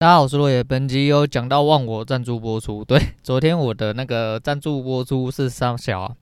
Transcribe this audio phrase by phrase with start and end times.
[0.00, 0.62] 大家好，我是落叶。
[0.62, 6.14] 本集有讲到忘我赞助播出，对，昨天我的那个赞助播出是三小啊。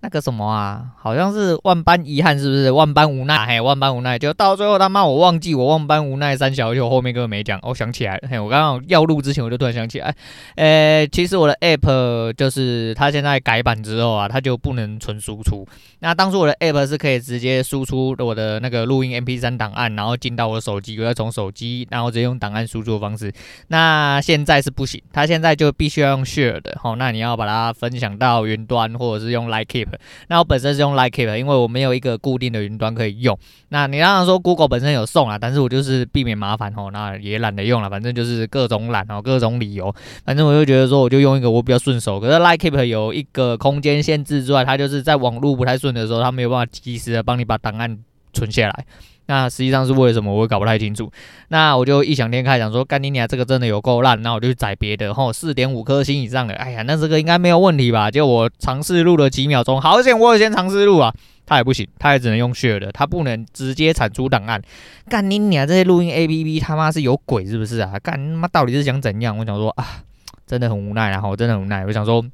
[0.00, 2.70] 那个什么啊，好像是万般遗憾，是不是？
[2.70, 7.58] 万般无奈，嘿，万般无奈，就到最后他妈我忘记我万般无奈三小，就后面根本没讲。
[7.62, 10.14] 我想起来了，嘿，我刚刚要录之前我就突然想起来，
[10.56, 15.66] 诶，其实我的 app 就是它现在改版之后啊，它就不能纯输出。
[16.00, 23.32] 那当初我的 app 是可以直接输出我的那个录音 MP3 档案，然后进到我的手机，我要从手机，然后直接用档案输出的方式。
[23.68, 29.86] 那现在是不行，它现在就必须要用 share 的，吼，那你要把它分享到云端，或者是用 like keep
[30.28, 33.38] 那我本身是用 LikeKeep，因为我没有一个固定的云端可以用。
[33.68, 39.94] 那你刚刚说 Google 本身有送啊，但是我就是避免麻烦哦，那也懒得用了，反正就是各种懒哦，各种理由。
[40.24, 42.20] 反正我就觉得说，我就用一个我比较顺手。
[42.20, 47.98] 可是 LikeKeep 有一个空间限制之外，它就是在网络不太顺的时候，它没有办法及时的帮你把档案
[48.32, 48.84] 存下来。
[49.26, 51.10] 那实际上是为什么，我也搞不太清楚。
[51.48, 58.10] 那我就异想天开，想说干你娘，这个真的有够烂，那我就去载别的，吼，四点五颗星以上的，哎呀，那这个应该没有问题吧？
[58.10, 61.14] 就我尝试录了几秒钟，好险我有先尝试录啊，
[61.46, 64.60] 它也不行，它也只能用 share 的，它不能直接产出档案。
[65.08, 67.98] 干你娘，这些录音 APP 他妈是有鬼是不是啊？
[68.02, 69.38] 干他妈到底是想怎样？
[69.38, 70.02] 我想说啊，
[70.46, 72.24] 真的很无奈，然后我真的很无奈，我想说。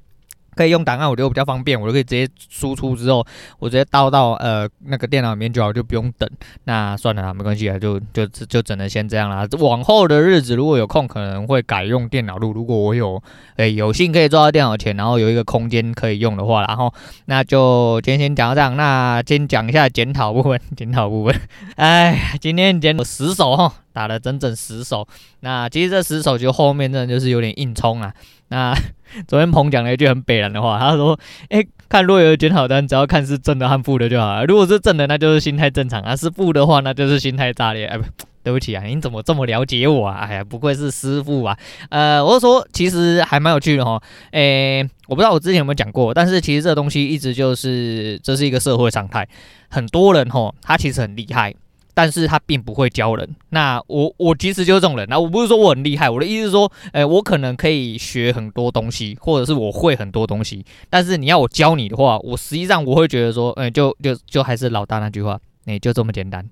[0.55, 3.25] 可以用档案，我觉得比较方便，我就可以直接输出之后，
[3.59, 6.29] 我直接倒到呃那个电脑里面就好，就不用等。
[6.65, 9.47] 那算了啦，没关系啊，就就就只能先这样啦。
[9.59, 12.53] 往后的日子如果有空，可能会改用电脑录。
[12.53, 13.23] 如果我有
[13.57, 16.93] 诶、有幸可以坐到电脑前，然后有一个空间可以用的话，然后
[17.27, 18.77] 那就今天先讲到这样。
[18.77, 21.41] 那先讲一下检讨部分， 检讨部分。
[21.77, 25.07] 哎，今天检讨十手哈，打了整整十手。
[25.41, 28.13] 那其实这十手就后面真的就是有点硬冲啊。
[28.51, 28.75] 那
[29.27, 31.19] 昨天鹏讲了一句很北烂的话，他说
[31.51, 34.45] ：“哎、欸，看若有检讨单，只要看是正的和负的就好了。
[34.45, 38.05] 如果是正的，那就是心态正常；啊，是负的话，那就是心态炸裂。”哎，不，
[38.43, 40.27] 对不起啊，你怎么这么了解我啊？
[40.29, 41.57] 哎呀，不愧是师傅啊。
[41.91, 44.01] 呃，我说其实还蛮有趣的哈。
[44.31, 49.29] 哎、欸，我不知道我之前有没有讲过，但是其实这东西一直就是这是一个社会常态，
[49.69, 51.55] 很多人哈，他其实很厉害。
[51.95, 53.37] 但是他并不会教人。
[53.51, 55.07] 那我我其实就是这种人。
[55.09, 60.65] 那我不是说我很厉害，我的意思是说，诶，我可能可以学很多东西，或者是我会很多东西。
[60.89, 65.39] 但是你要我教你的话，我实际上我会觉得说，诶，就就就还是老大那句话。
[65.67, 66.45] 哎，就这么简单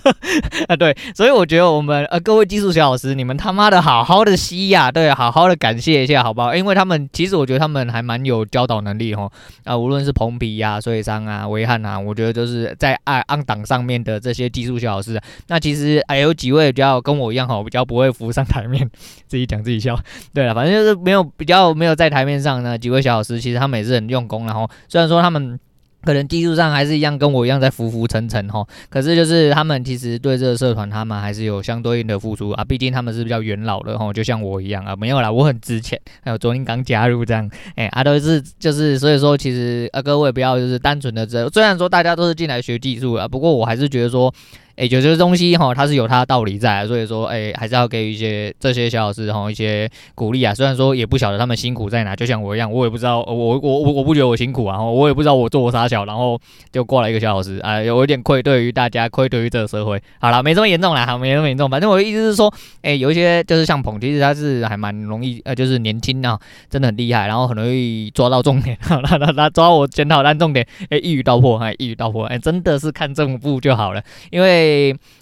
[0.68, 0.76] 啊！
[0.76, 6.54] 对，所以我觉得我们呃各位技术小老师，你们他妈的好好的吸呀，对，好好的感谢一下，好不好？
[6.54, 9.30] 因为他们其实我觉得他们还蛮有教导能力哈
[9.64, 18.88] 啊，无论是彭皮呀、啊、穗商啊、威汉啊，我觉得就是在按按档上面的这些技术小老师，那其实还有几位比较跟我一样哈，比较不会浮上台面，
[19.26, 19.98] 自己讲自己笑。
[20.34, 25.58] 对了，反正就是没有比较没有在台面上呢几位小老师，其实他们也是很用功，然后虽然说他们。
[26.02, 28.66] 可能技术上还是一样，跟我一样在浮浮沉沉哈。
[28.88, 32.64] 可是就是他们其实对这个社团，他们还是有相对应的付出啊。
[32.64, 34.96] 毕竟他们是比较元老的哈，就像我一样啊。
[34.96, 36.00] 没有啦，我很值钱。
[36.22, 44.32] 还有昨天刚加入这样，哎、欸，啊都是就是所以说，其实啊各位不要就是单纯的这，虽然说大家都是进来学技术啊，不过我还是觉得说。
[44.76, 50.54] 哎，有些东西哈，它是有它的道理在，所以说，哎，还是要给予一些这些小老师哈一些鼓励啊。
[50.54, 56.40] 虽然说也不晓得他们辛苦在哪，就像我一样，我也不知道，我我我我不觉得我辛苦啊，我也不知道我做我啥小，然后
[56.72, 60.00] 就过来一个小老师啊，有一点愧对于大家，愧对于这个社会。
[60.18, 61.68] 好了，没这么严重啦，好，没这么严重。
[61.68, 66.38] 反正我的意思是说，哎，有一些就是像捧，其实他是还蛮容易，呃，就是年轻啊，
[66.70, 74.59] 真的很厉害，然后很容易抓到重点， 好，他他他抓我检讨单重点，哎，一语道破，哎，一语道破，哎，真的是看正步就好了，因为。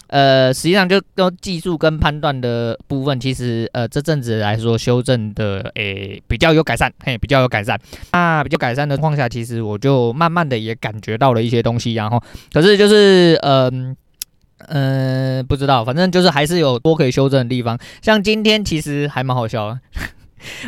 [0.09, 7.79] 呃，实际上就跟技术跟判断的部分，其实呃这阵子来说修正的诶、比较有改善，嘿，比较有改善。
[8.13, 12.23] 那比较改善的况下，其实我就慢慢的也感觉到了一些东西，然后
[12.53, 13.95] 可是就是嗯
[14.69, 17.79] 嗯、不知道，反正就是还是有多可以修正的地方。
[18.01, 19.81] 像今天其实还蛮好笑的，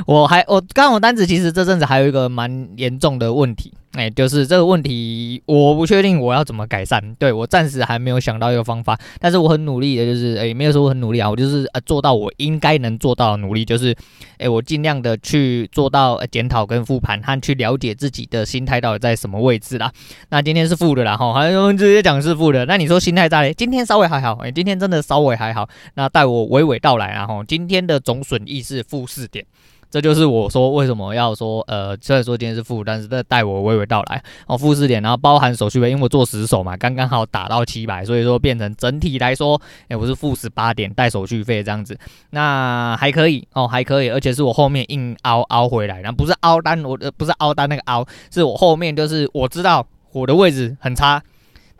[0.06, 3.72] 我还我刚我单子其实这阵子还有一个蛮严重的问题。
[3.94, 7.12] 哎，就是这个问题，我不确定我要怎么改善。
[7.16, 13.92] 对，我暂时还没有想到一个方法，但是我很努力的，就是哎，没有说我很努力啊，我就是呃做到我应该能做到的努力，就是
[14.38, 19.92] 哎，我尽量的去做到检讨跟复盘，和去了解自己的心态到底在什么位置啦。
[20.28, 22.64] 那今天是负的啦，哈，还有直接讲是负的。
[22.66, 23.52] 那你说心态在嘞？
[23.52, 25.68] 今天稍微还好，哎，今天真的稍微还好。
[25.94, 29.44] 那待我娓娓道来，然后今天的总损益是负四点。
[29.90, 41.98] 这就是我说为什么要说，呃，虽然说今天是负，但是这带我娓娓道来哦，负四点，然后包含手续费，因为我做十手嘛，刚刚好打到七百，所以说变成整体来说，哎，我是负十八点带手续费这样子，
[42.30, 51.20] 那还可以哦，还可以，而且是我后面硬凹凹回来，然后不是凹单，我不是凹单那个凹，是我后面就是我知道我的位置很差。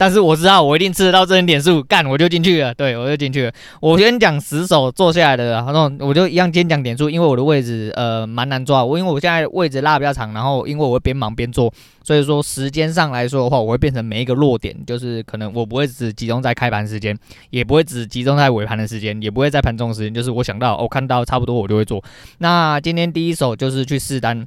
[0.01, 3.53] 但是我知道我一定吃得到这点点数，干我就进去了，对我就进去了。
[3.83, 11.71] 我先讲十手坐下来的，然后我就一样先讲点数，因为我的位置呃蛮难抓，我因为我现在位置拉比较长，然后因为我会边忙边做，
[12.03, 17.15] 所以说时间上来说的话，我会变成每一个落点，就是可能我不会只集中在开盘时间，
[17.51, 22.03] 也不会只集中在尾盘的时间，也不会在盘中时间，就是我想到我、看到差不多我就会做。
[22.39, 24.47] 那今天第一手就是去试单，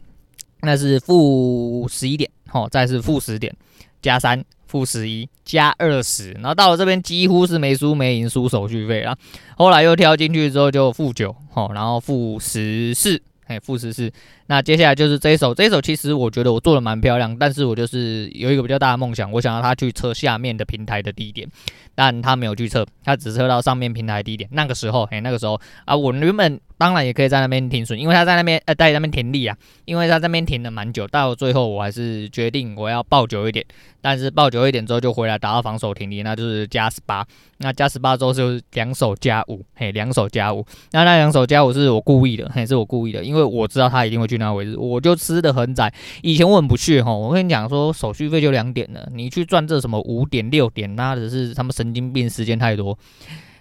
[0.63, 3.55] 那是负十一点，好，再是负十点
[4.01, 4.43] 加三。
[4.73, 9.15] 负十一加二十，然后到了这边几乎是没输没赢，输手续费啊。
[9.55, 14.11] 后来又跳进去之后就负九，好，然后负十四，哎，负十四。
[14.47, 21.47] 那接下来就是这一手，这一手其实我觉得我做的蛮漂亮，但是我就是有一个比较大的梦想，我想要他去测下面的平台的低点，
[21.95, 24.49] 但他没有去测，他只测到上面平台低点。
[24.53, 26.59] 那个时候，哎，那个时候啊，我原本。
[26.75, 29.55] 当然也可以在那边停损，因为他在那边呃在那边停利啊，
[29.85, 33.63] 因为他在那边停了蛮久，到最后我还是决定我要抱久一点，
[34.01, 37.25] 但是抱久一点之后就回来打到防守停利，那就是加十八，
[37.59, 45.93] 那加十八之后就是两手加五，嘿，两手加五，那那两手加五是我故意的，嘿，是我故意的，因为我知道他一定会去去那位置，我就吃得很窄。
[46.23, 52.97] 以前我很不屑哈，我跟你讲说手续费就两点了，你去赚这什么五点六点，那只是他们神经病，时间太多。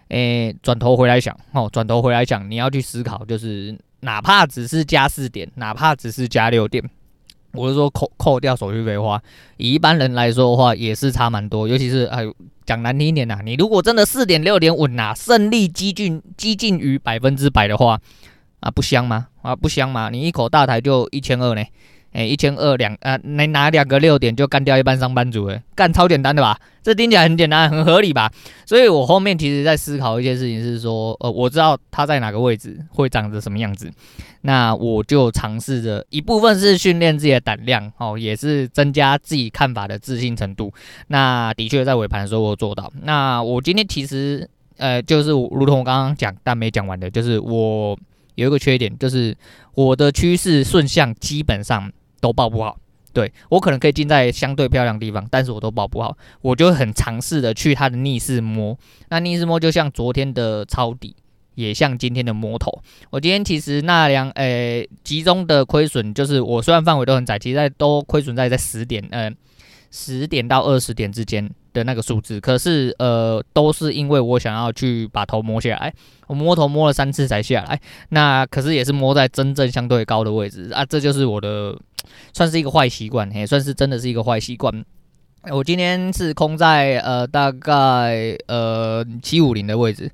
[0.09, 6.83] 诶，转头回来想，哦，转头回来想，你要去思考，就是哪怕只是加四点，哪怕只是加六点，
[7.53, 9.23] 我是说扣扣掉手续费的话，
[9.57, 11.67] 以一般人来说的话，也是差蛮多。
[11.67, 12.25] 尤其是哎，
[12.67, 17.99] 讲难听一点呐，你如果真的四点六点稳呐，胜利接近接近于百分之百的话，
[18.63, 19.29] 啊，不香吗？
[19.43, 20.09] 啊，不香吗？
[20.11, 21.63] 你一口大台就一千二呢。
[22.13, 26.59] 哎，一千二两啊，能拿两个六点就干掉一般上班族，诶，干超简单的吧？
[26.83, 28.31] 这听起来很简单，很合理吧？
[28.67, 33.91] 所以我后面其实在思考一件事情，是说，呃，我知道他在哪个位置会长着什么样子，
[34.43, 40.71] 那我就尝试着一部分是训练自己的胆量，哦，也是增加自己看法的自信程度。
[41.07, 42.93] 那的确在尾盘的时候我做到。
[43.05, 47.99] 那我今天其实，呃，就是如同我刚刚讲但没讲完的，就是我
[48.35, 49.37] 有一个缺点，就是
[49.75, 51.93] 我的趋势顺向基本上。
[52.23, 52.79] 都报不好，
[53.13, 61.17] 对，我可能可以进在相对漂亮的地方，但是我都报不好，我就很尝试的去它的逆势摸，那逆势摸就像昨天的抄底，
[61.57, 62.81] 也像今天的摸头。
[63.11, 69.29] 我今天其实那两诶、欸、集中的亏损，就是我虽然范围都很窄，其实在都亏损在在十点，呃，
[69.91, 75.93] 十点到二十点之间的那个数字，可是呃都是因为我想要去把头摸下来，
[76.27, 77.81] 我摸头摸了三次才下来，
[78.11, 81.77] 那可是也是摸在真正相对高的位置啊，这就是我的。
[82.35, 84.85] 算是一个坏习惯，也，算是真的是一个坏习惯。
[85.53, 90.11] 我今天是空在呃大概呃七五零的位置，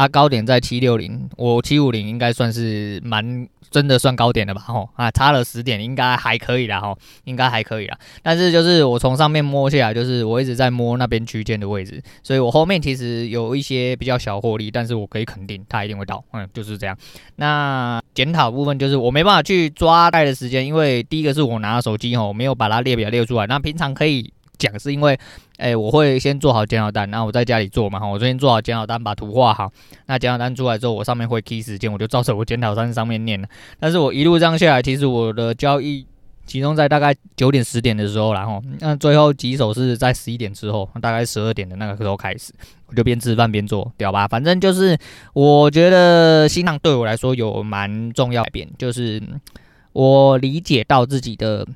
[0.00, 3.48] 啊高点在七六零，我七五零应该算是蛮。
[3.70, 4.60] 真的算高点的吧？
[4.62, 7.96] 吼啊，差了十点，应该还可以啦，吼，应该还可以啦。
[8.20, 16.98] 但是就是我从上面摸下来，就是我一直在摸那边区间的位置，所以我后面其实有一些比较小获利，但是我可以肯定它一定会到，嗯，就是这样。
[17.36, 23.46] 那检讨部分就是我没办法去抓带的时间，因为第一个是我拿手机吼，没有把它列表列出来。
[23.46, 24.32] 那平常可以。
[24.60, 25.18] 讲是因为，
[25.56, 29.72] 哎、我会先做好检讨单，然后我在家里做嘛，哈，我先做好检讨单，把图画好。
[30.06, 33.48] 那检讨单出来之后，我上面会 key 时间，我就照着我检讨单上面念了。
[33.80, 36.06] 但是我一路这样下来，其实我的交易
[36.44, 42.52] 集中在大概九点十点的时候，然后那最后几手是在十一点之后，大概十二点的那个时候开始，
[42.86, 44.28] 我就边吃饭边做，屌吧？
[44.28, 44.98] 反正就是
[45.32, 49.22] 我觉得新浪对我来说有蛮重要改变，就是
[49.92, 51.66] 我理解到自己的。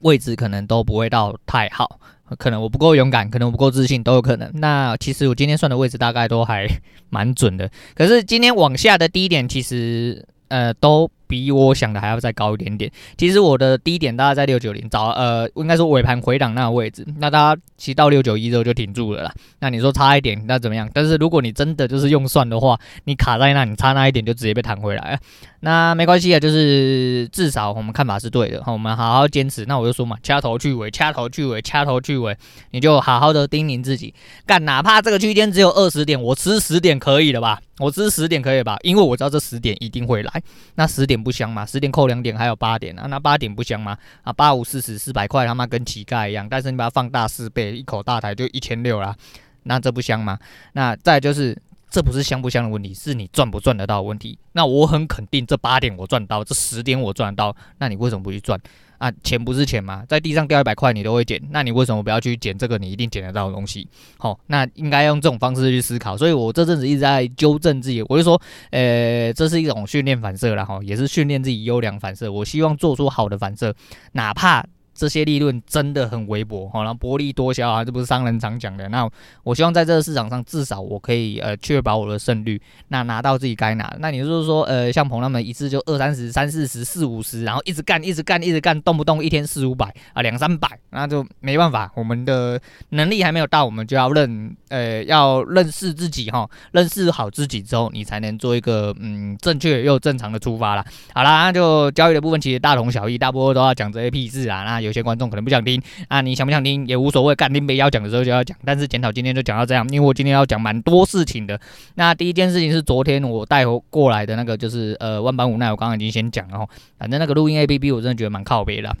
[0.00, 1.98] 位置可能都不会到太好，
[2.38, 4.50] 可能我不够勇敢，可能我不够自信，都有可能。
[4.54, 6.66] 那其实我今天算的位置大概都还
[7.10, 11.10] 蛮准的，可是今天往下的低点其实呃都。
[11.26, 12.90] 比我想的还要再高一点点。
[13.16, 17.06] 其实我的低点大概在六九零，早呃应该说尾盘回档那个位置。
[17.18, 19.32] 那大家其实到六九一之后就停住了啦。
[19.60, 20.88] 那你说差一点那怎么样？
[20.92, 25.18] 但是如果你真的就是用算的话，你卡在那，你差那一点就直接被弹回来。
[25.60, 29.64] 那没关系啊，就是至少我们看法是对的，我们好好坚持。
[29.64, 32.36] 那我就说嘛，掐头去尾，掐头去尾，掐头去尾，
[32.72, 34.12] 你就好好的叮咛自己，
[34.44, 37.58] 干哪怕这个区间只有二十点，我吃十点可以了吧？
[37.78, 38.76] 我吃十点可以吧？
[38.82, 40.42] 因为我知道这十点一定会来。
[40.74, 41.64] 那十点点不香吗？
[41.64, 43.96] 十点扣两点还有八点啊，那八点不香吗？
[44.22, 49.14] 啊，八五四十四百块他妈跟乞丐一样，但是你把它放大四倍，一口大台就一千六啦，
[49.62, 50.38] 那这不香吗？
[50.72, 51.56] 那再就是。
[51.90, 54.36] 这不是香不香的问题，是你赚不赚得到的问题。
[54.50, 57.54] 那我很肯定，这八点我赚到，这十点我赚到。
[57.78, 58.60] 那你为什么不去赚
[58.98, 59.12] 啊？
[59.22, 60.04] 钱不是钱吗？
[60.08, 61.40] 在地上掉一百块，你都会捡。
[61.50, 63.88] 那你为什么不要去捡这个你一定捡得到的东西？
[64.18, 66.16] 好，那应该用这种方式去思考。
[66.16, 72.30] 所以我这阵子一直在纠正自己，我就说，呃，这是一种训练反射了哈，也是训练自己优良反射。
[72.30, 73.74] 我希望做出好的反射，
[74.12, 78.88] 哪怕这些利润真的很微薄，好，然后薄利多销啊，这不是商人常讲的。
[78.88, 79.08] 那
[79.42, 83.94] 我希望在这个市场上，至少我可以呃确保我的胜率，那拿到自己该拿。
[83.98, 91.90] 那你就是说，呃，像彭他们一次就二三十、三四十、四五十，然后一直干、一直干、一直干，动不动一天四五百啊，两三百，那就没办法。
[91.96, 92.60] 我们的
[92.90, 100.84] 能力还没有到，我们就要认，呃，要认识自己哈，认识好自己之后，你才能做一个嗯正确又正常的出发啦。
[101.12, 104.62] 好啦，那就交易的部分其实大同小异，大部分都要讲这些屁事啊。
[104.64, 108.56] 那有些观众可能不想听啊，你想不想听也无所谓，干林北要讲的时候就要讲。
[108.64, 111.58] 但是检讨今天就讲到这样，因为我今天要讲蛮多事情的。
[111.96, 116.68] 那第一件事情是昨天我带过来的那个，就是呃万般无奈，我刚刚已经先讲了哈。
[116.98, 118.94] 反正那个录音 APP 我真的觉得蛮靠北的，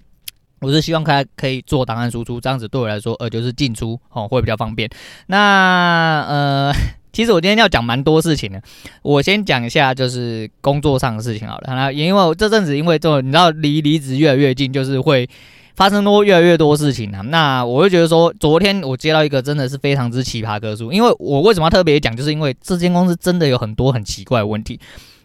[0.60, 4.88] 我是希望它可以做档案输出，这样子对我来说呃就是进出哦会比较方便。
[5.26, 6.74] 那呃。
[7.14, 8.60] 其实我今天要讲蛮多事情的，
[9.02, 11.72] 我先讲一下就是工作上的事情好了。
[11.72, 15.28] 那因为我这阵子因为这你知道离离职越来越近，就是会
[15.74, 17.20] 发生多越来越多事情啊。
[17.22, 24.80] 那我会觉得说，昨天我接到一个真的是非常之奇葩客诉，因为我为什么要特别讲，就是因为这间公司真的有很多很奇怪的问题。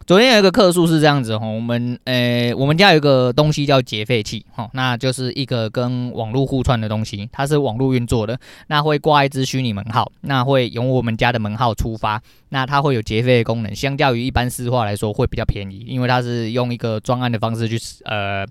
[0.10, 8.40] 昨天有一个客诉是这样子哈，我们呃，我们家有一个东西叫结费器哈，那就是一个跟网络互串的东西，它是网络运作的，
[8.70, 18.44] 那会挂一支虚拟门号，那会由我们家的门号出发，那它会有结费的功能，相较于一般私话来说会比较便宜，因为它是用一个专案的方式去呃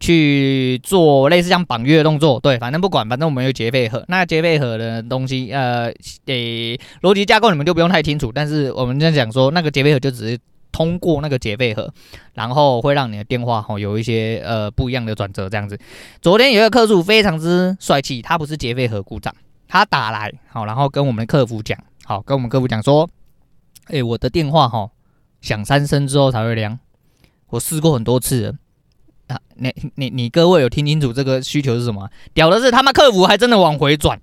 [0.00, 5.92] 去做类似像绑约的动作，对，反正不管，反正我们有结费盒，那结费盒的东西呃，
[6.26, 10.38] 诶，逻辑架构你们就不用太清楚，但是我们在讲说那个结费盒就只是。
[10.70, 11.92] 通过那个结费盒，
[12.34, 15.78] 然后会让你的电话吼有一些呃不一样的转折，这样子。
[16.20, 19.34] 昨天有一个客户非常之帅气，他不是结费盒故障，
[19.66, 23.08] 他打来好，然后跟我们的客服讲，好，跟我们客服讲说，
[23.86, 24.90] 哎，我的电话吼
[25.40, 26.78] 响三声之后才会亮，
[27.48, 28.54] 我试过很多次了
[29.28, 32.08] 啊，你你你各位有听清楚这个需求是什么？
[32.34, 34.20] 屌的是他们客服还真的往回转。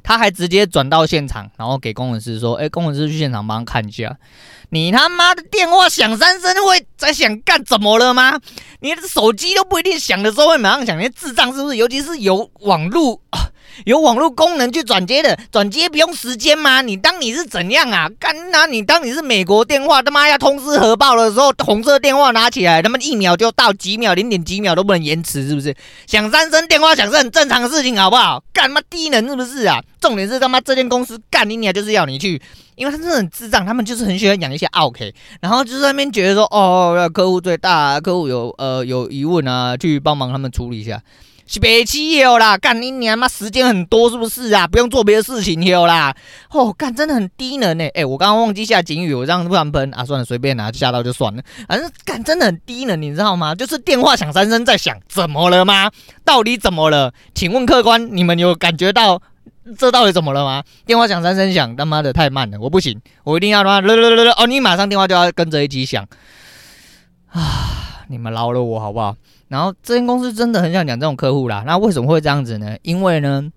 [0.00, 4.16] 他还直接转到现场，然后给工程师说：“哎，工程师去现场帮看一下。
[4.70, 8.38] 你他妈的电话响三声会在想干什么了吗？
[8.80, 11.76] 你的手机都不一定响的时候会马上响，你智障是不是？
[11.76, 13.20] 尤其是有网络。
[13.84, 16.82] ”有网络功能去转接的，转接不用时间吗？
[16.82, 18.08] 你当你是怎样啊？
[18.18, 25.74] 干那你当你是美国电话，他妈要通知核爆的时候，红色电话拿起来，他妈一秒就到，几秒零点几秒都不能延迟，是不是？
[26.06, 28.42] 响三声电话响是很正常的事情，好不好？
[28.52, 29.80] 干嘛低能是不是啊？
[30.00, 32.40] 重点是他妈这间公司干你娘就是要你去，
[32.76, 35.04] 因为他真的很智障，他们就是很喜欢养一些奥客，
[35.40, 41.00] 然后就是在那边觉得说，哦，客户最大，客户有呃有疑问啊，去帮忙他们处理一下。
[41.50, 44.66] 是别气有啦，干你娘妈时间很多是不是啊？
[44.66, 46.14] 不用做别的事情有啦。
[46.50, 47.88] 哦，干真的很低能呢。
[47.94, 51.42] 哎、我刚刚忘记下警语，我这样突然喷啊，算了，随便拿，吓到就算了。
[51.66, 53.54] 反正干真的很低能，你知道吗？
[53.54, 55.90] 就是电话响三声在响，怎么了吗？
[56.22, 57.14] 到底怎么了？
[57.34, 59.18] 请问客官，你们有感觉到
[59.78, 60.62] 这到底怎么了吗？
[60.84, 66.06] 电话响三声响，他妈的太慢了，我不行，我一定要他妈了了了了哦，你马上电话就要跟着一起响
[67.30, 68.04] 啊！
[68.10, 69.16] 你们饶了我好不好？
[69.48, 72.76] 然后这间公司真的很想讲这种客户啦，那为什么会这样子呢？
[72.82, 73.50] 因为呢，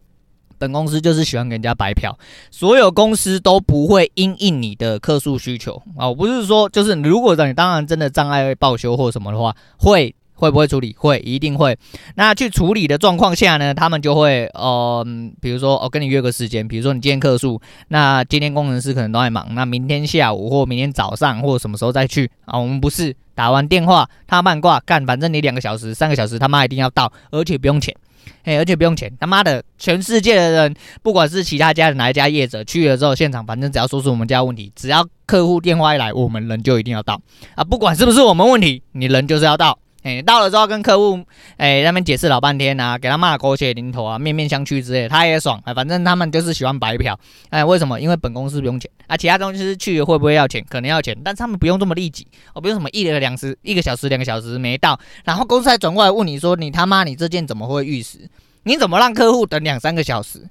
[0.58, 2.18] 本公司就是喜欢给人家白嫖，
[2.50, 6.08] 所有公司都不会因应你的客诉需求啊。
[6.08, 10.96] 我不是说就是如果让你当然真的障碍报修或什么的话，会会不会处理？
[10.98, 11.78] 会，一定会。
[12.16, 15.06] 那去处理的状况下呢，他们就会呃，
[15.40, 22.58] 比如说我、跟你约个时间，比如说你今天客诉，那今天工程师可能都在忙，那明天下午或明天早上或什么时候再去啊？
[22.58, 23.16] 我们不是。
[23.34, 27.96] 打完电话，他慢挂干，反正你两个小时、三个小时，他妈一定要到，而且不用钱，
[28.44, 37.20] 哎，而且不用钱，他妈的，全世界的人，不管是其他家的哪一家业者去了之后，现场反正只要说出我们家问题，只要客户电话一来，我们人就一定要到
[37.56, 39.80] 啊，不管是不是我们问题，你人就是要到。
[40.04, 41.24] 哎，到了之后跟客户
[41.58, 48.02] 哎那边解释老半天啊，给他骂狗血淋头啊，面面相觑之类，他也爽哎，反正他们就是喜欢白嫖哎，为什么？
[48.02, 50.66] 因为本公司不用钱啊，其他东西去会不会要钱？
[50.68, 58.28] 可能要钱，但是他们不用这么利己哦，不用什么一两个两时一个小时两个小时没到，然后公司还转过来问你说，你他妈你这件怎么会逾时？
[58.64, 60.48] 你怎么让客户等两三个小时？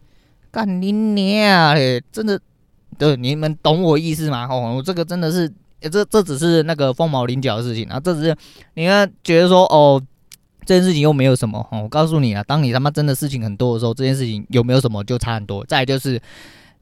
[0.53, 2.01] 干你娘嘞！
[2.13, 2.41] 真的，
[2.99, 4.47] 对，你们懂我意思吗？
[4.49, 5.53] 哦，我这个真的是。
[5.89, 8.37] 这这只是那个凤毛麟角的事情啊，这只是
[8.75, 10.03] 你看觉得说哦，
[10.67, 11.83] 这件事情又没有什么哦。
[11.83, 15.65] 我告诉你啊，当你他妈真的事情很多的时候，这件事情有没有什么就差很多。
[15.65, 16.21] 再就是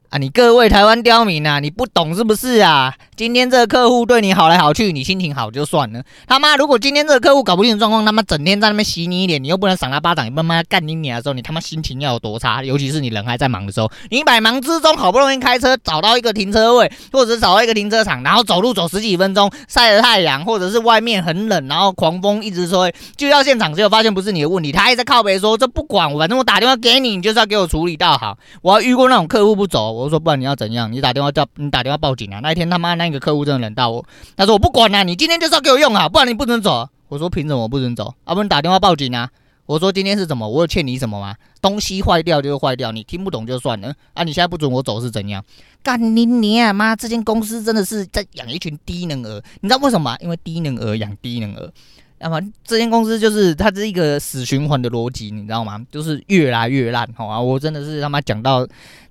[0.09, 2.91] 啊，你各位台湾刁民啊，你不懂是不是啊？
[3.15, 6.01] 今天这个客户对你好来好去，你心情好就算了。
[6.25, 12.63] 他妈，如果今天这个客户搞不定的状况，他妈整天在那边洗你脸，你又不能赏他巴掌，你慢慢干你脸的时候，你他妈心情要有多差？
[12.63, 28.35] 尤其是你人还在忙的时候，你百忙之中好不容易开车找到一个停车位，或者是找到一个停车场，然后走路走十几分钟，晒着太阳，或者是外面很冷，然后狂风一直吹，就到现场结果发现不是你的问题，他还在靠北说这不管我，反正我打电话给你，你就是要给我处理到好。
[28.63, 30.91] 我还遇过那种客户不走，我说不然你要怎样？
[30.91, 32.39] 你打电话叫你打电话报警啊！
[32.41, 36.87] 那一天他妈那个客户真的冷到我，他说我不管了，你今天就是要给我用好，不然你不准走。
[37.09, 38.13] 我说凭什么不准走？
[38.23, 39.29] 啊，不然打电话报警啊！
[39.65, 40.47] 我说今天是怎么？
[40.47, 41.35] 我有欠你什么吗？
[41.61, 44.23] 东西坏掉就坏掉，你听不懂就算了啊！
[44.23, 45.43] 你现在不准我走是怎样？
[45.83, 46.95] 干你你啊妈！
[46.95, 50.17] 这间公司真的是在养一群低能儿，你知道为什么吗？
[50.21, 51.71] 因为低能儿养低能儿。
[52.19, 55.83] 那么这间公司就是它是一个死循环的逻辑，你知道吗？
[55.91, 57.07] 就是越来越烂。
[57.15, 58.65] 好啊，我真的是他妈讲到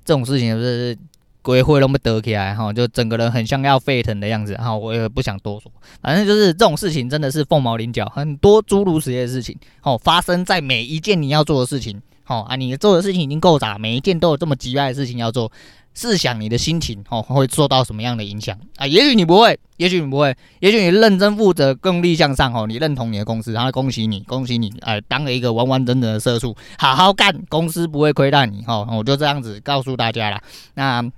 [0.04, 0.96] 这种事情就是。
[1.40, 5.72] 鬼会那么得起来哈，就整个人很像要沸腾的样子哈，我也不想多说，
[6.02, 15.50] 反正就是这种事情真的是凤毛麟角，很多诸如此类的事情哦，发生在每一件你要做的事情哦啊，你做的事情已经够杂，每一件都有这么急爱的事情要做，
[15.99, 18.87] 试想你的心情哦会受到什么样的影响啊？
[18.87, 30.40] 也许你不会，也许你不会，也许你认真负责、更力向上哦，你认同你的公司，然后恭喜你，恭喜你，哎，当了一个完完整整的社畜，好好干，公司不会亏待你哦，我就这样子告诉大家了，
[30.75, 31.11] 那。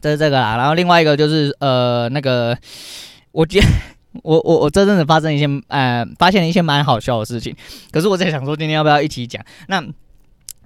[0.00, 2.54] 这是这个啦，然后另外一个就是呃那个，
[3.32, 3.66] 我觉得
[4.22, 7.56] 我我我这阵子发生一些呃发现了一些蛮好笑的事情，
[7.90, 9.82] 可是我在想说今天要不要一起讲那。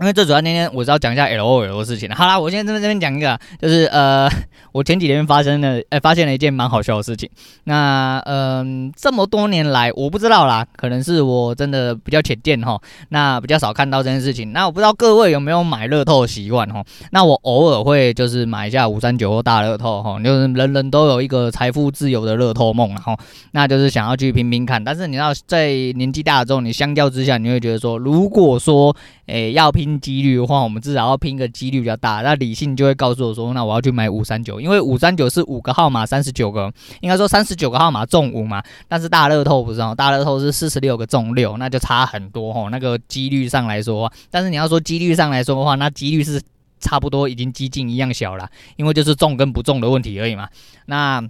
[0.00, 2.09] 因为最主要那天我是要讲一下 LOL 的事情。
[2.11, 4.31] 好啦，我现在这边这边讲一个，就是呃，
[4.71, 7.28] 我前几天发生的，呃，发现了一件蛮好笑的事情。
[7.64, 14.52] 那嗯、这么多年来，我不知道啦，可能是我真的比较浅见哈，那比较少看到这件事情。
[14.52, 16.81] 那我不知道各位有没有买乐透的习惯哈？
[17.11, 23.19] 那我偶尔会就是买一下五三九或大乐透哈，就是人人都有一个财富自由的乐透梦哈，
[23.50, 24.83] 那就是想要去拼拼看。
[24.85, 28.95] 但是你知道，在年纪大了之后，你相较之下，你会觉得说，如果说
[29.26, 29.88] 诶要拼。
[30.00, 32.21] 几率的话，我们至少要拼个几率比较大。
[32.23, 38.61] 那理性就会告诉我说，那我要去买五三九，因为五三九是五个号码，三十九个，应该说三十九个号码中五嘛。
[38.88, 42.68] 但是大乐透不是哦，大乐透是四十六个中六，那就差很多哦。
[42.71, 46.42] 那个几率上来说，但是你要说几率上来说的话，那几率是
[46.80, 50.49] 差不多已经几近一样小了，因为就是中跟不中的问题而已嘛。
[50.87, 51.23] 那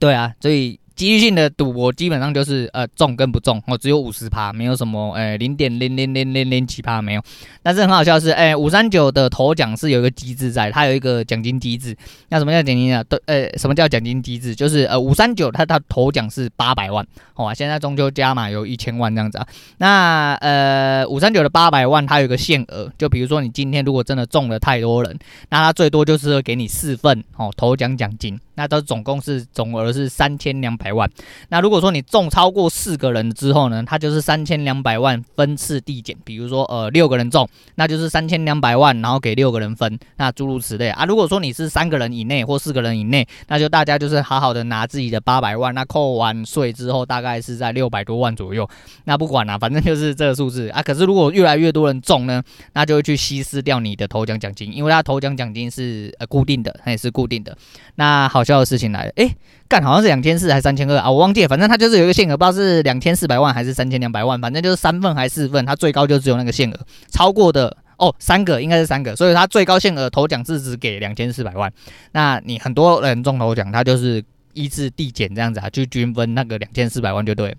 [0.00, 0.80] 对啊，所以。
[0.96, 7.22] 几率性的赌博基本上就是呃中跟不中哦，只有五十趴，没有什么呃零点零零零零零几趴没有。
[7.62, 11.94] 但是很好笑是，哎五三九的头奖是有一个机制在，它有一个奖金机制。
[12.30, 13.04] 那什么叫奖金啊？
[13.04, 14.54] 对，呃什么叫奖金机制？
[14.54, 19.46] 就是呃五三九它它头奖是八百万，好啊，现在中秋加码有一千万这样子啊。
[19.76, 25.18] 那呃五三九的八百万它有一个限额，就比如说你今天如果真的中了太多人，
[25.50, 28.40] 那它最多就是给你四份哦头奖奖金。
[28.56, 31.08] 那都总共是总额是三千两百万。
[31.48, 36.16] 那如果说你中超过四个人之后呢，它就是三千两百万分次递减。
[36.24, 39.98] 比如说呃六个人中，那就是三千两百万，然后给六个人分。
[40.16, 41.04] 那诸如此类啊。
[41.04, 45.74] 如果说你是三个人以内或四个人以内，那就大家就是好好的拿自己的八百万。
[45.74, 48.66] 那扣完税之后，大概是在六百多万左右。
[49.04, 50.82] 那不管了，反正就是这个数字啊。
[50.82, 52.42] 可是如果越来越多人中呢，
[52.72, 57.54] 那就会去稀释掉你的头奖奖金，因为它头奖奖金是呃固定的，它也是固定的。
[57.96, 58.45] 那好。
[58.46, 59.34] 笑的事情来了，诶，
[59.68, 61.10] 干好像是两千四还是三千二啊？
[61.10, 66.78] 我忘记了，反正它就是有一个限额，不知道是两千四百万还是三千两百万，反正就是三份还是四份，它最高就只有那个限额，
[67.10, 71.72] 超过的哦，三个应该是三个，所以它最高限额头奖是只给两千四百万。
[72.12, 77.56] 那你很多人中头奖，他就是依次递减这样子啊，就均分那个两千四百万就对了。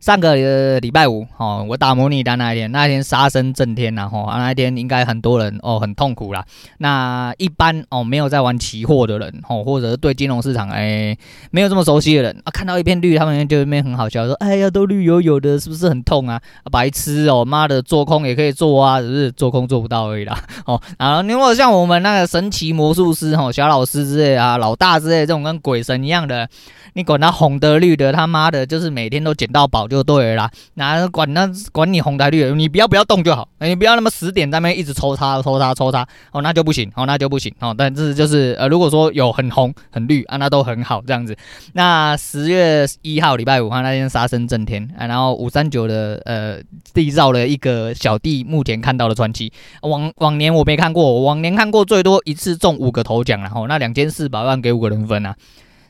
[0.00, 6.44] 上个礼拜五，哦，我打模拟单那一天，那一天杀声震天呐，吼，那一天应该很多人哦很痛苦啦。
[6.78, 11.16] 那一般哦没有在玩期货的人，哦，或者是对金融市场哎
[11.50, 16.40] 没有这么熟悉的人啊，看到一片绿，他们就那边很好笑，说哎呀都绿油油的，是不是很痛啊？
[16.70, 20.38] 白痴哦，妈的做空也可以做啊，只是做空做不到而已啦。
[20.66, 26.48] 哦，然后如果像我们那个神奇魔术师，吼，小老师之类啊，老大之类这种跟鬼神一样的。
[26.94, 30.50] 你管他红的绿的，他妈的，就是每天都捡到宝就对了啦。
[30.74, 33.48] 哪管那管你红的绿，你不要不要动就好。
[33.60, 37.74] 你不要那么死点在那边一直抽插抽插抽插，哦，那就不行，哦，那就不行，哦。
[37.76, 41.36] 但是就是呃，如果说有很红很绿啊，那都很好这样子。
[41.72, 46.58] 那十月一号礼拜五，哈，那天杀声震天啊，然后五三九的呃
[46.94, 49.52] 缔造了一个小弟目前看到的传奇。
[49.82, 55.34] 往往年我没看过，往年看过最多一次中五个头奖，然后那两千四百万给五个人分啊。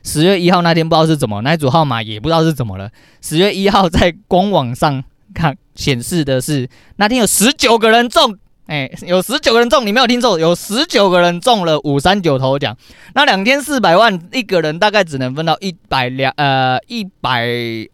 [0.09, 2.89] 十月一号那天不知道是怎么，那一组号码也不知道是怎么了。
[3.21, 5.03] 十月一号在官网上
[5.35, 12.75] 看显示的是那天有十九个人中，哎，有十九个人中，你没有听错，有十九个人中了五三九头奖。
[13.13, 17.47] 那两千四百万一个人大概只能分到一百两呃一百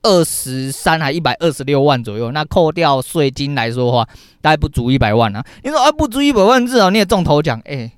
[0.04, 2.32] 二十三还一百二十六万左右。
[2.32, 4.08] 那扣掉税金来说的话，
[4.40, 5.44] 大概不足一百万啊。
[5.64, 7.92] 你说啊，不足一百万，至少你也中头奖，哎。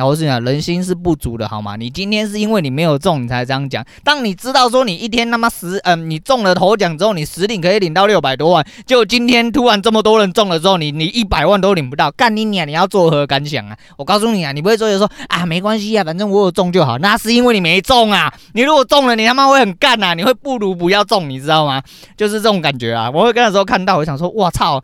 [0.00, 1.76] 那我是讲，人心是不足的，好吗？
[1.76, 3.84] 你今天是因为你没有中，你才这样讲。
[4.02, 12.66] 当你知道说你一天他妈十，嗯、你中了头奖之后，你实领可以领到六百多万，就今天突然这么多人中了之后，你你一百万都领不到，干你娘！
[12.66, 13.76] 你要作何感想啊？
[13.98, 16.96] 我告诉你啊，你不会说就说啊，没关系啊，反正我有中就好。
[16.96, 18.32] 那是因为你没中啊。
[18.54, 21.82] 你如果中了，你他妈会很干啊，你会不如不要中，你知道吗？
[22.16, 23.10] 就是这种感觉啊。
[23.10, 24.82] 我会跟那时候看到，我想说，哇操，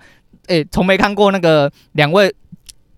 [0.49, 2.35] 哎，从没看过那个两位。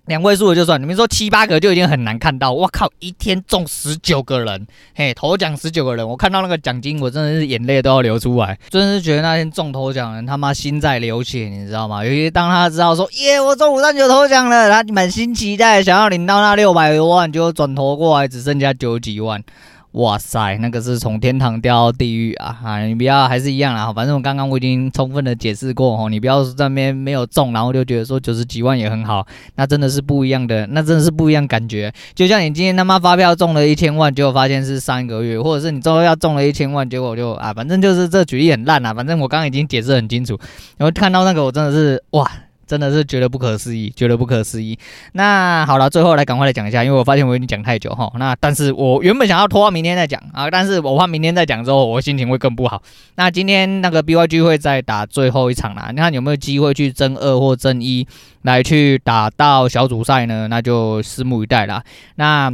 [0.08, 2.50] 两位数的就算，你们说七八个就已经很难看到。
[2.50, 8.58] 我靠，一天中十九个人，嘿，头奖十九个人，我看到那个奖金，我真的是眼泪都要流出来。
[8.70, 12.02] 真的是觉得那天中头奖人他妈心在流血，你知道吗？
[12.02, 19.44] 尤其当他知道说耶，我中五三九头奖了，他满心期待想要领到那六百多万，就转头过来只剩下九几万。
[19.92, 22.58] 哇塞，那个是从天堂掉到地狱啊！
[22.62, 31.92] 啊，你不要还是一样啦，反正我刚刚我已经充分的解释过哦，你不要在那边没有中，然后就觉得说九十几万也很好，那真的是不一样的，那真的是不一样感觉。
[32.14, 40.38] 就像你今天他妈发票中了一千万，结果发现是上一个月，或者是你最后要中了一千万，结果就啊，反正就是这举例很烂啊，反正我刚刚已经解释很清楚，
[40.76, 42.30] 然后看到那个我真的是哇。
[42.68, 44.78] 真的是觉得不可思议，觉得不可思议。
[45.12, 48.12] 那好了，最后来赶快来讲一下，因为我发现我已经讲太久哈。
[48.16, 52.82] 那但是我原本想要拖到明天再讲啊，但是我怕明天再讲之后，我心情会更不好。
[53.16, 58.06] 那今天那个 BYG 会再打最后一场啦，你看有没有机会去争二或争一
[58.42, 60.46] 来去打到小组赛呢？
[60.48, 61.82] 那就拭目以待啦。
[62.16, 62.52] 那。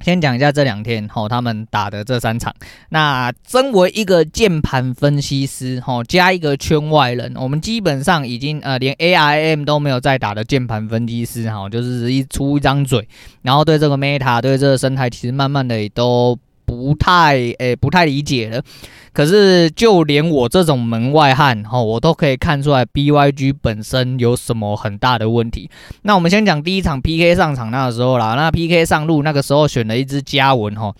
[0.00, 2.54] 先讲一下这两天吼，他们打的这三场。
[2.90, 13.08] 那身为一个键盘分析师吼，加一个圈外人，我们基本上已经呃连 A I M 都没有在打的键盘分析师哈，就是一出一张嘴，
[13.42, 16.38] 然后对这个 Meta 对这个生态，其实慢慢的也都。
[16.78, 18.62] 不太诶、不太理解了。
[19.12, 25.68] 可是就连我这种门外汉哈，我都可以看出来 BYG 本身有什么很大的问题。
[26.02, 30.94] 那我们先讲第一场 PK 上场那个时候啦，那 PK 上路那个时候选了一只嘉文哈。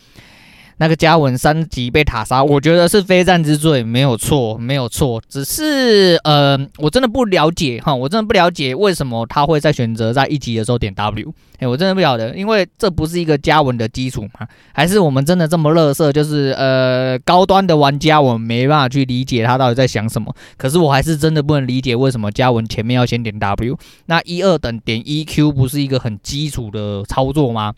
[0.78, 5.20] 那个嘉文三级被塔杀，我觉得是非战之罪，没有错，没有错。
[5.28, 11.32] 只是呃，我真的不了解哈，我真的不了解为什么他会在选择在一级的时候点 W。
[11.58, 14.46] 哎，我真的不晓得，因为这不是一个嘉文的基础吗？
[14.72, 16.12] 还是我们真的这么垃圾？
[16.12, 20.32] 就是呃，高端的玩家我们没办法去理解他到底在想什么。
[20.56, 23.76] 可是我还是真的不能理解为什么嘉文前面要先点 W。
[24.06, 27.74] 那一二等点 EQ 不是一个很基础的操作吗？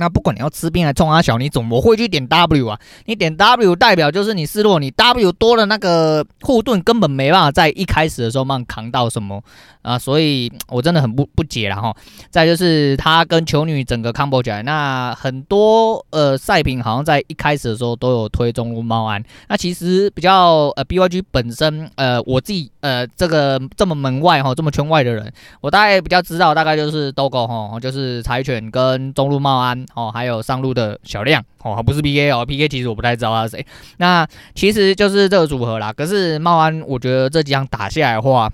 [0.00, 2.80] 那不管你要吃兵还冲阿小，你怎么会去点 W 啊？
[3.04, 9.42] 你点 W 代表就是你示弱，你 W 多了那个护盾根本没办法在一开始的时候慢扛到什么
[9.82, 11.94] 啊，所以我真的很不不解了哈。
[12.30, 29.84] 再就是他跟球女整个 combo 起来，那很多呃赛品好像在一开始的时候都有推中路猫安，那其实比较呃 BYG 本身呃我自己呃这个这么门外哈这么圈外的人，我大概比较知道大概就是 Dogo 哈，就是柴犬跟中路猫安。
[29.94, 33.66] 哦，还有上路的小亮哦，不是 PK 哦，PK 其实我不太知道他是谁。
[33.98, 35.92] 那其实就是这个组合啦。
[35.92, 38.50] 可是茂安，我觉得这几场打下来的话，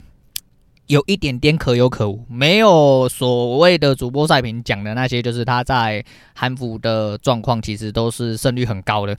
[0.87, 9.17] 有一点点可有可无，没有所谓的主播赛评讲的那些，就是他在韩服的状况，其实都是胜率很高的。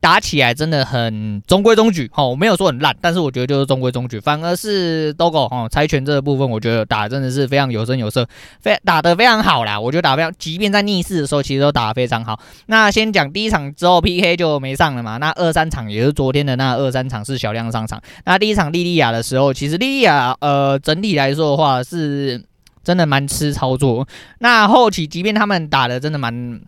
[0.00, 8.26] 打起来真的很中规中矩，哈，我没有说很烂，但是我觉得就是中规中矩，反而是 Dogo 哈猜拳这个部分，我觉得打的真的是非常有声有色，
[8.60, 12.40] 非打得非常好啦，我觉得打得非常，即便在逆势的时候，其实都打得非常好。
[12.66, 18.00] 那先讲第一场之后 PK 就没上了嘛，那二三场也是昨天的那二三场是小亮上场。
[18.24, 22.42] 那第一场莉莉亚的时候，其实莉莉亚呃整体来说的话是
[22.82, 24.08] 真的蛮吃操作，
[24.38, 26.58] 那后期即便他们打的真的蛮。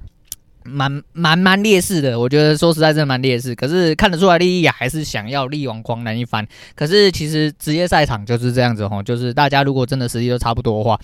[0.65, 3.55] 蛮蛮蛮劣势的，我觉得说实在真的蛮劣势。
[3.55, 6.47] 可是看得出来，莉莉亚还是想要力挽狂澜一番。
[6.75, 10.99] 可是其实职业赛场就是这样子吼，就是大家如果真的实力都差不多的话，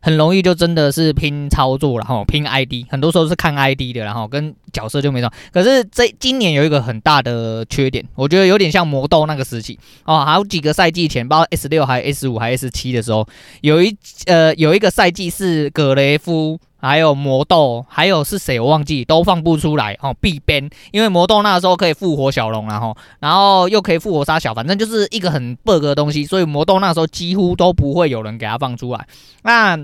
[0.00, 5.32] 很容易就真的是拼操作，然后拼 ID，很多时候是看 ID 的，然后跟角色就没什么。
[5.52, 13.26] 可是这今年有一个很大的缺点，我觉得有点像魔豆那个时期哦，好几个赛季前，包括 S 六还 S 五还 S 七的时候，
[13.62, 16.58] 有一呃有一个赛季是格雷夫。
[16.86, 20.14] 还有魔豆，还有是谁我忘记，都放不出来哦。
[20.20, 29.06] 必编，因为魔豆那时候可以复活小龙，然后然后又可以复活杀小，反正就是一个很 bug 的东西，所以魔豆那时候几乎都不会有人给他放出来。
[29.42, 29.76] 那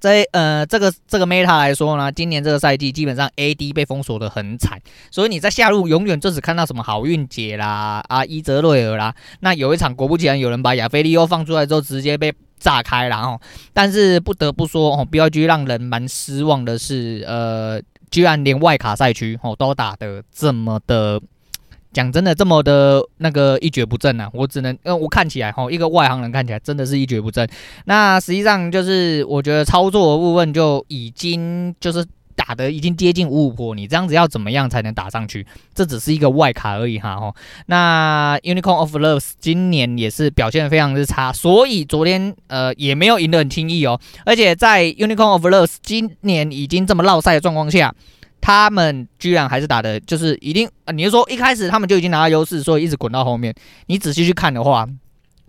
[0.00, 4.78] 这呃这个这个 meta 来说呢，今年这个赛季基本上 AD 被封锁的很惨，
[5.10, 9.14] 所以你在下路永远就只看到什么好运姐啦啊伊泽瑞尔啦。
[9.40, 12.32] 那有一场果不其然，有人把亚菲利欧放出来之后，直接被。
[12.60, 13.40] 炸开，然后，
[13.72, 21.20] 但是不得不说哦，BYG 让人蛮失望的是，呃，居然连外卡赛区哦都打得这么的，
[21.92, 24.30] 讲真的这么的那个一蹶不振啊！
[24.32, 27.48] 我只能，呃，我看起来哦，一个外行人看起来真的是一蹶不振。
[27.86, 32.06] 那实际上就是我觉得操作的部分就已经就是。
[32.40, 35.46] 打的已经接近五五坡，你这样子要怎么样才能打上去？
[35.74, 37.34] 这只是一个外卡而已哈吼。
[37.66, 44.00] 那 Unicorn of Loves 今年也是表现的非常之差，所以昨天呃也没有赢得很轻易哦。
[44.24, 47.94] 而且在 Unicorn of Loves 今年已经这么落赛的状况下，
[48.40, 53.54] 他们居然还是打的，就是一定，呃、你是说一开始他们就已经拿到优势，所以一直滚到后面。
[53.86, 54.88] 你仔细去看的话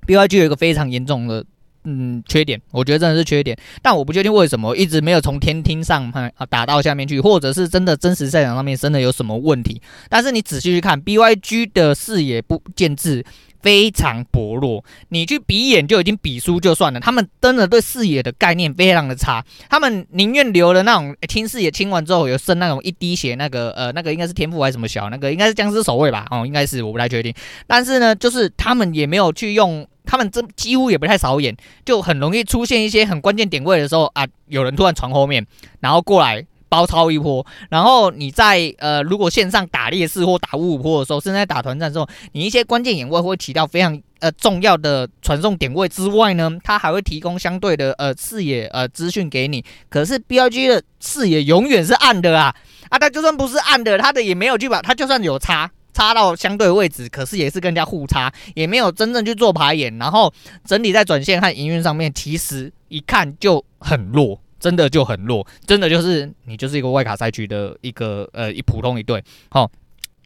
[0.06, 1.46] ，BYG 有一个非常严重的。
[1.84, 9.82] 嗯，缺点，我觉得真的是缺点，但我不确定为什么一直没有从天梯上啊打到下面去，或者是真的真实赛场上面真的有什么问题。
[10.08, 13.26] 但是你仔细去看，BYG 的视野不见智，
[13.62, 14.86] 非常薄弱。
[15.10, 19.44] 你去比眼就已经比输就算了，他们真的对视野的概念非常的差。
[19.68, 26.28] 他们宁愿留了那种听视野清完之后有剩那种一滴血，那个呃那个应该是天赋还是什么小，那个应该是僵尸守卫吧？
[26.30, 27.34] 哦，应该是我不太确定。
[27.66, 29.88] 但是呢，就是他们也没有去用。
[30.12, 35.48] 他们这几乎也不太扫眼，就很容易出现一些很关键点位的时候啊，有人突然传后面，
[35.80, 37.46] 然后过来包抄一波。
[37.70, 49.64] 然后你在呃，如果线上打劣势或打五五坡的时候，甚至在打团战的时候，你一些关键眼位会起到非常呃重要的传送点位之外呢，它还会提供相对的呃视野呃资讯给你。
[49.88, 52.54] 可是 B L G 的视野永远是暗的啊
[52.90, 55.72] 啊，它就算不是暗的，它的也没有去把它就算有差。
[55.94, 60.34] 插到相对位置，可是也是更加互插，也没有真正去做排演，然后
[60.66, 69.70] 整体在转线和营运上面，其实一看就很弱，真的就很弱，真的就是你就是一个外卡赛区的一个呃一普通一队，好。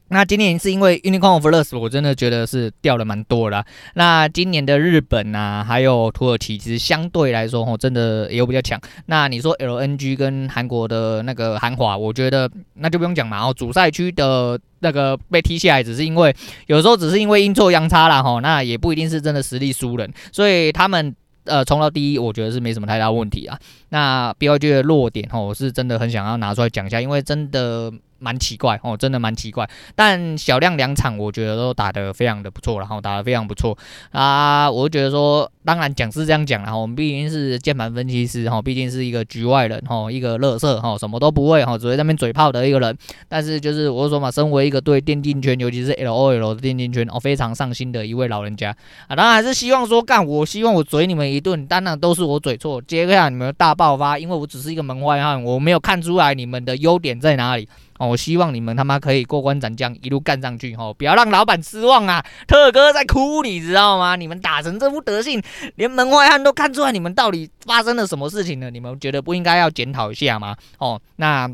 [0.10, 3.66] 那今年是因为 Unicorn of Loves，我真的觉得是掉了蛮多的。
[3.96, 8.80] 那今年的日本、啊，还有土耳其，其实相对来说，吼，真的也有比较强。
[9.08, 13.44] 那你说 LNG 跟韩国的那个韩华，我觉得那就不用讲嘛。
[13.44, 16.36] 哦，主赛区的那个被踢下来，只是因为
[16.68, 20.14] 有时候只是因为阴错阳差啦，吼，那也不一定是真的实力输人。
[20.32, 21.16] 所以他们
[21.46, 23.58] 呃冲到第一，我觉得是没什么太大问题啊。
[23.90, 27.92] 那 BYG 的弱点，吼，我是真的很想要拿出来讲一下，因为真的。
[28.20, 29.70] 蛮奇怪哦，真的蛮奇怪。
[29.96, 33.78] 但小亮两场我觉得都打得非常的不错，然后打得非常不错
[34.12, 34.70] 啊。
[34.70, 42.98] 我觉得说，当然讲是这样讲，然后我们毕竟是键盘分析师哈，毕竟是一个局外人哈，一个乐色哈，什么都不会哈，只会在那边嘴炮的一个人。
[43.28, 48.76] 但是就是我说嘛，身为一个对电竞圈，尤其是 LOL 的电竞圈哦非常上心的一位老人家
[49.08, 57.68] 啊，当然还是希望说干，我希望我嘴你们一顿，当然都是我嘴错，接下来你们大爆发，因为我只是一个门外汉，我没有看出来你们的优点在哪里。
[57.98, 62.26] 哦，我希望你们他妈可以过关斩将，一路干上去，哦，不要让老板失望啊！
[62.48, 64.16] 特哥在哭，你知道吗？
[64.16, 65.42] 你们打成这副德性，
[65.76, 70.56] 连门外汉都看出来你们到底发生了什么事情了，你们觉得不应该要检讨一下吗？
[70.78, 71.50] 哦，那。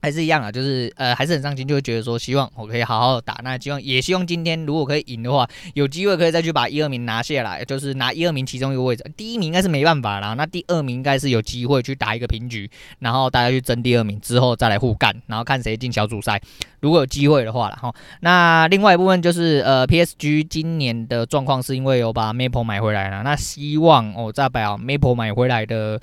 [0.00, 16.40] 还是一样啊，就是呃还是很上心，就会觉得说希望我可以好好打，那希望也希望今天如果可以赢的话，有机会可以再去把一二名拿下来，就是拿一二名其中一个位置，第一名应该是没办法啦，那第二名应该是有机会去打一个平局，然后大家去争第二名之后再来互干，然后看谁进小组赛，
[16.80, 17.92] 如果有机会的话了哈。
[18.20, 26.00] 那另外一部分就是呃 PSG 今年的状况是因为有把 Maple 买回来了，那希望哦再把 Maple 买回来的。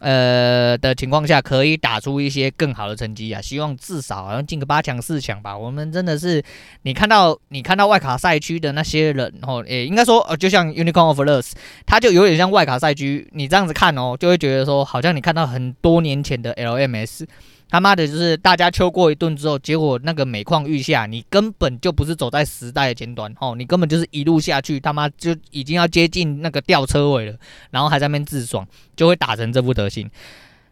[0.00, 3.40] 呃的情况下，可以打出一些更好的成绩啊！
[3.40, 5.56] 希望至少好像进个八强、四强吧。
[5.56, 6.42] 我们真的是，
[6.82, 11.52] 你看到你看到外卡赛区的那些人哦，诶，应该说呃，就像 Unicorn of Loss，
[11.86, 13.26] 他就有点像外卡赛区。
[13.32, 17.24] 你这样子看哦，就会觉得说，好像你看到很多年前的 LMS。
[17.68, 27.36] 他妈的，就是大家秋过一顿之后，结果那个每况愈下，你根本就不是走在时代的前端，哦，你根本就是一路下去，他妈就已经要接近那个吊车尾了，
[27.70, 30.08] 然后还在那边自爽，就会打成这副德行。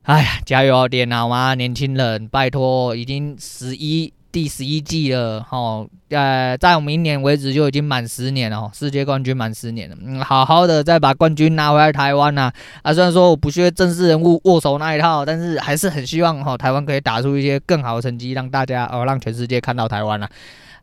[0.03, 1.55] 哎呀，加油，点脑吗？
[1.55, 4.13] 年轻人，拜托，已经十一。
[4.35, 12.51] 第十一季了，吼，呃，在我明年为止就已经满十年了，世界冠军满十年了，嗯，好好的再把冠军拿回来台湾呐，
[12.83, 20.29] 啊，虽然说我不屑正式人物握手那一套，但是还是很希望哈台湾可以打出一些更好的成绩，让大家哦，让全世界看到台湾了。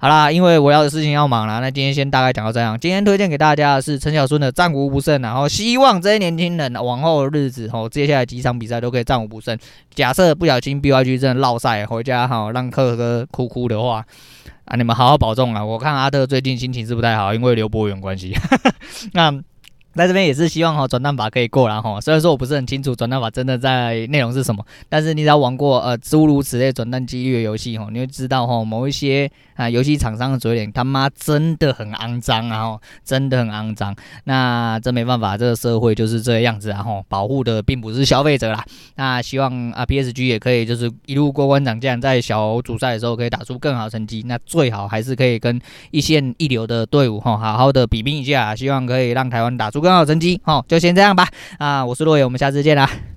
[0.02, 2.76] 好啦，因为我要的事情要忙了，那今天先大概讲到这样。
[2.80, 9.56] 今天推荐给大家的是陈小春的战无不胜，然后希望这些年轻人往后的日子吼，接下来几场比赛都可以战无不胜。
[9.94, 14.04] 假设不小心 BYG 真的落赛回家哈，让克哥哭哭的话，
[14.66, 15.64] 啊，你们好好保重啊！
[15.64, 18.36] 我看阿特最近心情是不太好，因为刘博远关系。
[19.14, 19.40] 那。
[19.94, 29.30] 在这边也是希望哈转蛋法可以过啦哈，虽然说我不是很清楚转蛋法真的在内容是什么，但是你只要玩过呃诸如此类转蛋几率的游戏哈，你会知道哈某一些
[29.62, 33.96] 那游戏厂商的嘴脸他妈真的很肮脏啊，真的很肮脏。
[34.24, 38.66] 那这没办法，这个社会就是这样子啊，哈，保护的并不是消费者啦。
[38.96, 44.24] 那希望啊 PSG 也可以就是一路过关斩将，在小组赛的时候可以打出更好成绩。
[44.26, 49.80] 那最好还是可以跟一线一流的队伍哈好好的比拼一下，希望可以让台湾打出。
[49.80, 51.28] 更好成绩，好，就先这样吧。
[51.58, 53.11] 啊，我是洛野，我们下次见啦。